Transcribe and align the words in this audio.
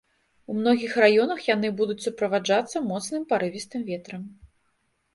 У 0.53 0.53
многіх 0.61 0.95
раёнах 1.03 1.39
яны 1.55 1.71
будуць 1.83 1.99
суправаджацца 2.07 2.85
моцным 2.91 3.31
парывістым 3.33 3.81
ветрам. 3.95 4.29